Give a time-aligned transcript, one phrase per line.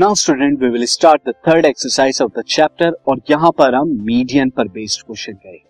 [0.00, 3.88] Now student we will start the third exercise of the chapter और यहाँ पर हम
[4.04, 5.64] मीडियन पर बेस्ड क्वेश्चन करेंगे।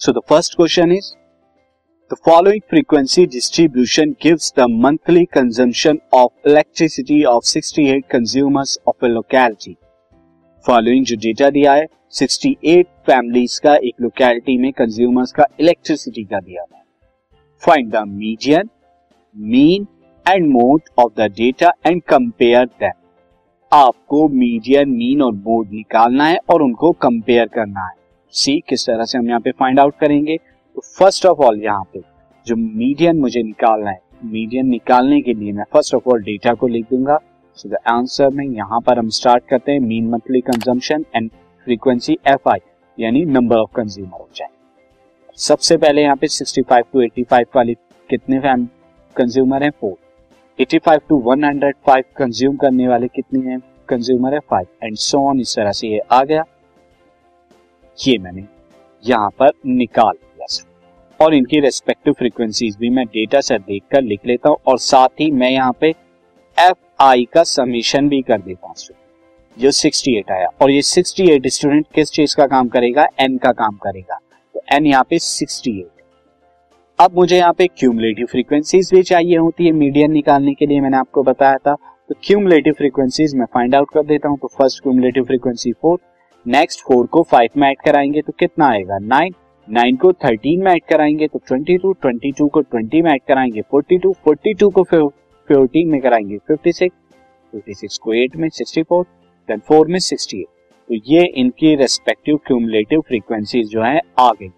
[0.00, 1.10] So the first question is
[2.10, 9.08] the following frequency distribution gives the monthly consumption of electricity of 68 consumers of a
[9.08, 9.76] locality
[10.64, 11.86] following जो data दिया है
[12.22, 16.82] 68 families का एक लोकैलिटी में कंज्यूमर्स का इलेक्ट्रिसिटी का दिया है।
[17.62, 18.70] Find the median
[19.36, 19.86] mean
[20.26, 23.00] and mode of the data and compare them
[23.72, 27.94] आपको मीडियन मीन और मोड निकालना है और उनको कंपेयर करना है।
[28.34, 31.84] सी किस तरह से हम यहाँ पे फाइंड आउट करेंगे। तो फ़र्स्ट ऑफ़ ऑल यहाँ
[31.92, 32.00] पे
[32.46, 36.66] जो मीडियन मुझे निकालना है मीडियन निकालने के लिए मैं फ़र्स्ट ऑफ़ ऑल डेटा को
[36.68, 37.18] लिख दूँगा।
[37.58, 41.30] सो द आंसर में यहाँ पर हम स्टार्ट करते हैं mean monthly consumption and
[41.66, 42.58] frequency F I
[42.98, 44.48] यानी नंबर ऑफ़ कंज्यूमर हो जाए।
[45.38, 47.74] सबसे पहले यहाँ पे 65 टू 85 वाली
[48.10, 48.40] कितने
[49.16, 49.70] कंज्यूमर हैं?
[49.70, 49.96] फोर
[50.58, 53.58] 85 टू 105 कंज्यूम करने वाले कितने हैं?
[53.92, 56.44] कंज्यूमर है फाइव एंड सो ऑन इस तरह से ये आ गया।
[57.98, 58.44] ये मैंने
[59.04, 60.70] यहाँ पर निकाल लिया सर
[61.20, 65.30] और इनकी रेस्पेक्टिव फ्रीक्वेंसीज भी मैं डेटा सेट देखकर लिख लेता हूँ और साथ ही
[65.32, 65.88] मैं यहाँ पे
[66.56, 68.74] एफ़ आई का समीशन भी कर देता हूँ
[69.56, 73.06] जो 68 आया। और ये 68 स्टूडेंट किस चीज़ का काम करेगा?
[73.20, 74.18] एन का काम करेगा।
[74.54, 75.84] तो एन यहाँ पे 68
[76.98, 80.96] अब मुझे यहाँ पे क्यूमुलेटिव फ्रीक्वेंसीज भी चाहिए होती है मीडियन निकालने के लिए मैंने
[80.96, 81.76] आपको बताया था।
[82.12, 85.98] तो क्यूमुलेटिव फ्रीक्वेंसीज मैं फाइंड आउट कर देता हूँ तो first cumulative frequency four
[86.46, 88.98] next four को फाइव में ऐड कराएँगे तो कितना आएगा?
[88.98, 89.34] नाइन
[89.70, 93.22] नाइन को थर्टीन में ऐड कराएँगे तो ट्वेंटी टू ट्वेंटी टू को ट्वेंटी में ऐड
[93.28, 96.96] कराएँगे फोर्टी टू फोर्टी टू को फोर्टीन में कराएँगे फिफ्टी सिक्स
[97.52, 99.04] फिफ्टी सिक्स को एट में सिक्सटी फोर
[99.48, 100.46] देन फोर में सिक्सटी एट
[100.88, 104.50] तो ये इनकी रेस्पेक्टिव क्यूमुलेटिव फ्रीक्वेंसीज जो है आ गई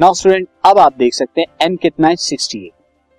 [0.00, 2.16] नाउ स्टूडेंट अब आप देख सकते हैं एन कितना है?
[2.16, 2.72] सिक्सटी एट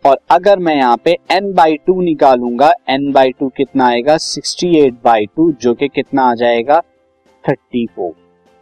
[0.07, 4.17] और अगर मैं यहाँ पे एन बाई टू निकालूँगा एन बाई टू कितना आएगा?
[4.17, 6.79] सिक्सटी एट बाई टू जो कि कितना आ जाएगा?
[7.45, 8.13] थर्टी फोर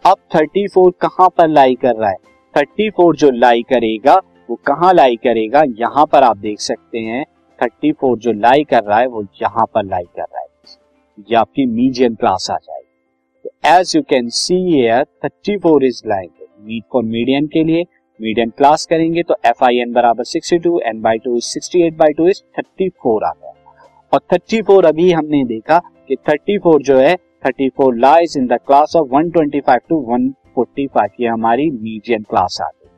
[0.06, 2.18] अब थर्टी फोर कहाँ पर लाई कर रहा है?
[2.54, 4.16] थर्टी फोर जो लाई करेगा,
[4.50, 5.64] वो कहाँ लाई करेगा?
[5.80, 7.24] यहाँ पर आप देख सकते हैं
[7.60, 10.48] थर्टी फोर जो लाई कर रहा है, वो यहाँ पर लाई कर रहा है।
[11.20, 14.90] ये आपकी मीडियन क्लास आ जाएगी। As you can see
[15.24, 17.84] thirty four is like meet for median के लिए
[18.20, 21.96] मीडियम क्लास करेंगे तो एफ़ आई एन बराबर sixty two N by two sixty eight
[21.98, 23.52] by two is thirty four आ गया।
[24.14, 27.16] और थर्टी फोर अभी हमने देखा कि थर्टी फोर जो है
[27.46, 31.28] thirty four lies in the class of one twenty five to one forty five ये
[31.28, 32.90] हमारी मीडियम क्लास आ गई।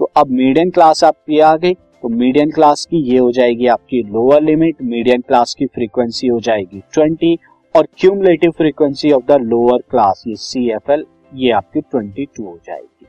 [0.00, 4.02] तो अब मीडियम क्लास आपकी आ गई तो मीडियम क्लास की ये हो जाएगी आपकी
[4.04, 7.38] लोअर लिमिट मीडियम क्लास की फ्रीक्वेंसी हो जाएगी ट्वेंटी
[7.74, 12.44] और cumulative frequency of the lower class ये सी एफ़ एल ये आपकी ट्वेंटी टू
[12.44, 13.06] हो जाएगी।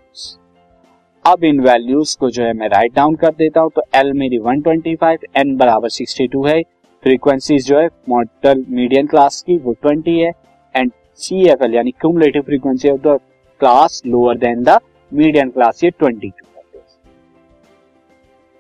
[1.25, 4.37] अब इन वैल्यूज़ को जो है मैं राइट डाउन कर देता हूँ तो एल मेरी
[4.39, 6.61] 125 एन बराबर 62 है।
[7.03, 10.31] फ्रीक्वेंसीज जो है मॉडल मीडियम क्लास की, वो 20 है।
[10.75, 13.17] एंड सी एफ़ एल यानी cumulative frequency of the
[13.61, 14.77] class lower than the
[15.11, 16.31] medium class ये 22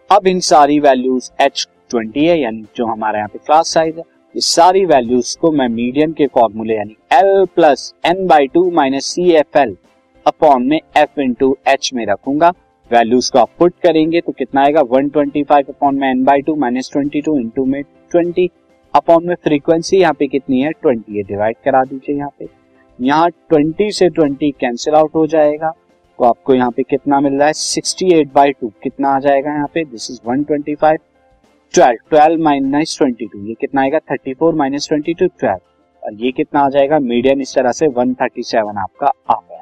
[0.09, 4.03] अब इन सारी वैल्यूज़ एच 20 है, यानी जो हमारा यहाँ पे क्लास साइज़ है,
[4.35, 9.05] ये सारी वैल्यूज़ को मैं मीडियम के फॉर्मूले यानी L plus N by two minus
[9.05, 9.77] C F L
[10.25, 12.49] upon में एफ़ इंटू एच में रखूँगा।
[12.91, 14.81] वैल्यूज़ को आप पुट करेंगे तो कितना आएगा?
[14.81, 17.81] 125 ट्वेंटी फाइव अपॉन में N by two minus twenty two into में
[18.15, 18.47] 20
[18.93, 20.71] अपॉन में फ्रीक्वेंसी यहाँ पे कितनी है?
[20.85, 22.47] 20 ये डिवाइड करा दीजिए यहाँ पे।
[22.99, 25.69] यहाँ 20 से 20 कैंसिल आउट हो जाएगा।
[26.19, 27.53] तो आपको यहाँ पे कितना मिल रहा है?
[27.53, 29.83] 68 एट बाई टू कितना आ जाएगा यहाँ पे?
[29.83, 30.97] This is 125 twenty five.
[31.73, 33.99] Twelve twelve minus twenty two ये कितना आएगा?
[34.11, 35.59] 34 four minus twenty two twelve
[36.03, 36.99] और ये कितना आ जाएगा?
[36.99, 39.54] मीडियम इस तरह से 137 आपका आ गया।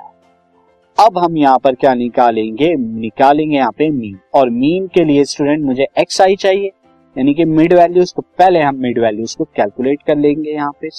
[0.98, 2.74] अब हम यहाँ पर क्या निकालेंगे?
[2.76, 6.68] निकालेंगे यहाँ पे मीन और मीन के लिए स्टूडेंट मुझे एक्स आई चाहिए।
[7.16, 10.90] यानी कि मिड वैल्यूज़ तो पहले हम मिड वैल्यूज़ को कैलकुलेट कर लेंगे यहाँ पे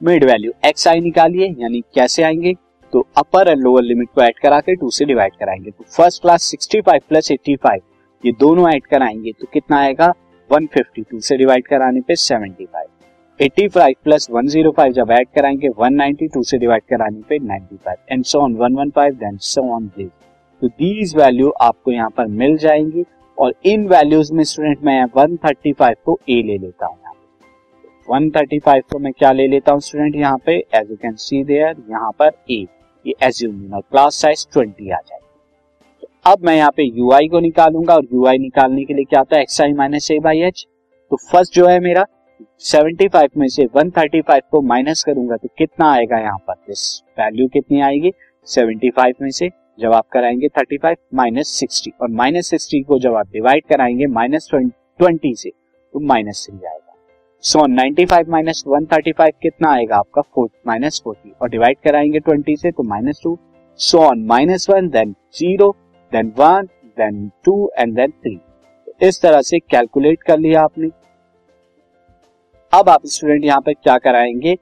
[0.00, 2.54] मिड वैल्यू एक्स आई निकालिए, यानी कैसे आएँगे?
[2.92, 6.22] तो अपर एंड लोअर लिमिट को ऐड करा के टू से डिवाइड कराएँगे। तो फ़र्स्ट
[6.22, 7.80] क्लास 65 प्लस 85
[8.24, 10.12] ये दोनों ऐड कराएँगे तो कितना आएगा?
[10.50, 12.81] 152 से डिवाइड कराने पे 75
[13.42, 18.54] 85 प्लस 105 जब ऐड कराएँगे 192 से डिवाइड कराने पे 95 and so on
[18.56, 20.10] 115 then so on this
[20.62, 23.04] तो दीज वैल्यू आपको यहाँ पर मिल जाएँगी,
[23.38, 26.98] और इन वैल्यूज़ में स्टूडेंट मैं 135 को ए ले लेता हूँ
[28.08, 30.56] 135 को मैं क्या ले लेता हूँ स्टूडेंट यहाँ पे?
[30.74, 32.64] As you can see there यहाँ पर ए
[33.06, 37.94] ये एज्यूम और क्लास साइज़ 20 आ जाएगी। अब मैं यहाँ पे यू को निकालूँगा,
[37.94, 39.42] और यू निकालने के लिए क्या आता है?
[39.42, 40.66] X I minus A by H
[41.10, 42.06] तो फ़र्स्ट जो है मेरा
[42.62, 46.54] 75 में से 135 को माइनस करूँगा तो कितना आएगा यहाँ पर?
[46.54, 48.10] दिस वैल्यू कितनी आएगी?
[48.48, 49.48] 75 में से
[49.80, 54.48] जब आप कराएँगे 35 माइनस सिक्सटी और माइनस सिक्सटी को जब आप डिवाइड कराएँगे माइनस
[54.52, 56.94] ट्वेंटी से तो माइनस थ्री आएगा।
[57.44, 60.46] So ninety five minus one thirty five कितना आएगा आपका?
[60.66, 63.38] माइनस फोर्टी और डिवाइड कराएँगे ट्वेंटी से तो minus two
[63.80, 65.74] so on minus one then zero
[66.12, 66.68] then one
[66.98, 68.38] then two and then three
[69.00, 70.88] इस तरह से कैलकुलेट कर लिया आपने।
[72.72, 74.56] अब आप स्टूडेंट यहाँ पर क्या कराएँगे?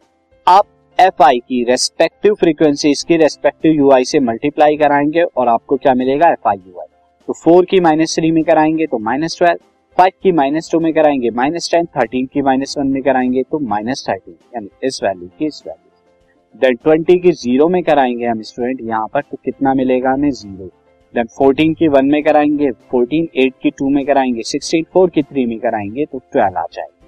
[0.46, 0.66] आप
[0.98, 5.94] एफ़ आई की रेस्पेक्टिव फ्रीक्वेंसी इसकी रेस्पेक्टिव यू आई से मल्टीप्लाई कराएँगे और आपको क्या
[5.94, 6.28] मिलेगा?
[6.28, 6.86] एफ़ आई यू आई
[7.28, 9.58] तो फोर की माइनस थ्री में कराएँगे तो माइनस ट्वेल्व
[9.98, 13.58] फाइव की माइनस टू में कराएँगे माइनस टेन थर्टीन की माइनस वन में कराएँगे तो
[13.68, 18.42] माइनस थर्टीन यानी इस वैल्यू की इस वैल्यू देन ट्वेंटी की ज़ीरो में कराएँगे हम
[18.42, 20.30] स्टूडेंट यहाँ पर तो कितना मिलेगा हमें?
[20.30, 20.66] ज़ीरो
[21.14, 25.22] देन फोर्टीन की वन में कराएँगे फोर्टीन एट की टू में कराएँगे सिक्सटीन फोर की
[25.22, 26.99] थ्री में कराएँगे तो ट्वेल्व आ जाएगा।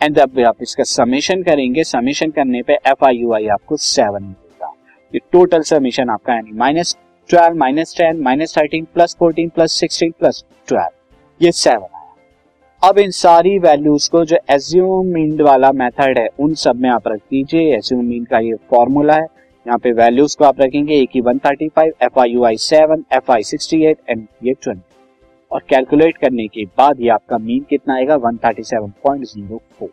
[0.00, 4.22] एंड अब आप इसका समेशन करेंगे। समेशन करने पे एफ़ आई यू आई आपको सेवन
[4.22, 4.72] मिलेगा
[5.14, 6.96] ये टोटल समेशन आपका यानी minus
[7.30, 11.98] twelve minus ten minus thirteen plus fourteen plus sixteen plus twelve ये सेवन आया।
[12.82, 17.08] अब इन सारी वैल्यूज़ को जो एज्यूम मीन वाला मेथड है, उन सब में आप
[17.08, 19.26] रख दीजिए। एज्यूम मीन का ये फॉर्मूला है।
[19.66, 22.56] यहाँ पे वैल्यूज़ को आप रखेंगे। ए की one thirty five F I U I
[22.60, 24.82] seven F I sixty eight and ये ट्वेंटी
[25.50, 28.16] और कैलकुलेट करने के बाद ही आपका मीन कितना आएगा?
[28.16, 29.88] One thirty seven point zero four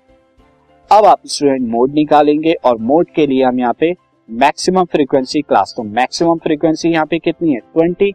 [0.91, 3.93] अब आप स्टूडेंट मोड निकालेंगे और मोड के लिए हम यहाँ पे
[4.29, 7.59] मैक्सिमम फ्रीक्वेंसी क्लास तो मैक्सिमम फ्रीक्वेंसी यहाँ पे कितनी है?
[7.59, 8.13] ट्वेंटी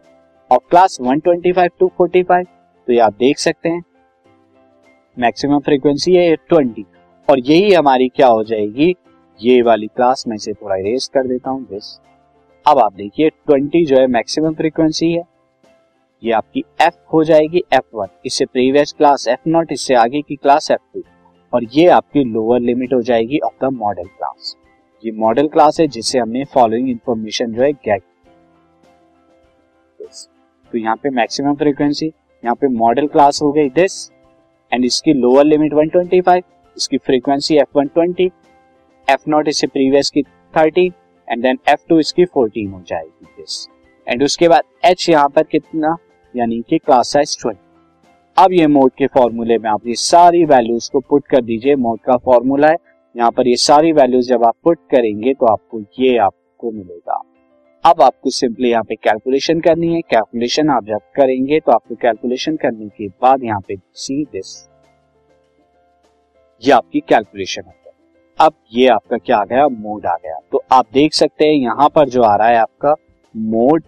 [0.51, 2.45] और class one twenty five to forty five
[2.87, 3.81] तो ये आप देख सकते हैं।
[5.17, 6.85] मैक्सिमम फ्रीक्वेंसी है ट्वेंटी
[7.27, 8.95] और यही हमारी क्या हो जाएगी?
[9.39, 11.97] ये वाली क्लास में से थोड़ा इरेज कर देता हूँ दिस
[12.65, 15.23] अब आप देखिए ट्वेंटी जो है मैक्सिमम फ्रीक्वेंसी है।
[16.23, 20.35] ये आपकी एफ़ हो जाएगी एफ़ वन इससे प्रीवियस क्लास एफ़ नॉट इससे आगे की
[20.35, 21.03] क्लास एफ़ टू
[21.53, 24.55] और ये आपकी लोअर लिमिट हो जाएगी ऑफ़ द मॉडल क्लास
[25.03, 28.03] ये मॉडल क्लास है जिससे हमने फॉलोइंग इंफॉर्मेशन जो है गेट
[30.71, 34.09] तो यहाँ पे मैक्सिमम फ्रीक्वेंसी यहाँ पे मॉडल क्लास हो गई दिस
[34.71, 36.41] एंड इसकी लोअर लिमिट 125
[36.77, 38.31] इसकी frequency F one twenty
[39.07, 40.23] F nought इससे प्रीवियस की
[40.53, 40.91] 30
[41.27, 43.67] एंड देन एफ़ टू इसकी 14 हो जाएगी दिस
[44.07, 45.95] एंड उसके बाद एच यहाँ पर कितना?
[46.35, 47.55] यानी कि क्लास साइज़ 20
[48.37, 51.99] अब ये मोड के फॉर्मूले में आप ये सारी वैल्यूज़ को पुट कर दीजिए। मोड
[51.99, 52.77] का फॉर्मूला है।
[53.15, 57.21] यहाँ पर ये सारी वैल्यूज़ जब आप पुट करेंगे तो आपको ये आपको मिलेगा।
[57.83, 62.55] अब आपको सिंपली यहाँ पे कैलकुलेशन करनी है। कैलकुलेशन आप जब करेंगे तो आपको कैलकुलेशन
[62.55, 64.57] करने के बाद यहाँ पे सी दिस
[66.63, 67.81] ये आपकी कैलकुलेशन है
[68.39, 69.67] अब ये आपका क्या आ गया?
[69.67, 72.95] मोड आ गया। तो आप देख सकते हैं यहाँ पर जो आ रहा है आपका
[73.35, 73.83] मोड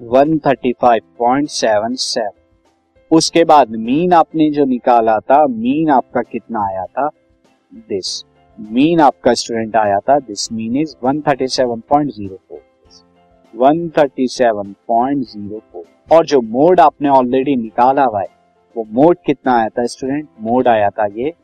[0.00, 2.30] 135.77
[3.10, 7.08] उसके बाद मीन आपने जो निकाला था मीन आपका कितना आया था?
[7.88, 8.24] दिस
[8.58, 12.60] मीन आपका स्टूडेंट आया था दिस मीन इज़ 137.04
[13.54, 18.28] 137.04 और जो मोड आपने ऑलरेडी निकाला हुआ है,
[18.76, 21.34] वो मोड कितना आया था स्टूडेंट मोड आया था ये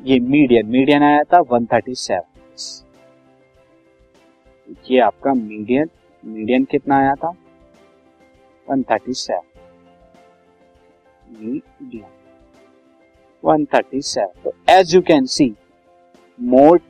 [0.00, 2.84] ये मीडियन मीडियन आया था 137
[4.90, 5.88] ये आपका मीडियन
[6.24, 7.32] मीडियन कितना आया था?
[8.68, 9.40] 137
[11.30, 12.04] मीडियन
[13.44, 15.52] 137 तो as you can see
[16.38, 16.80] mode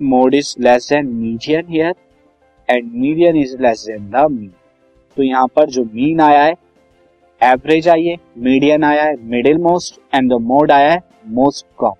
[0.00, 1.94] mode is less than median here
[2.68, 4.52] and median is less than the mean
[5.16, 6.54] तो यहाँ पर जो मीन आया है
[7.40, 11.00] एवरेज आई है मीडियन आया है middle most and the mode आया है
[11.32, 11.99] most common